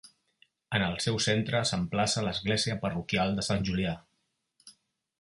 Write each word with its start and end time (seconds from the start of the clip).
En 0.77 0.85
el 0.85 0.95
seu 1.05 1.19
centre 1.25 1.61
s'emplaça 1.71 2.25
l'església 2.29 2.81
parroquial 2.87 3.39
de 3.41 3.49
Sant 3.53 3.71
Julià. 3.71 3.97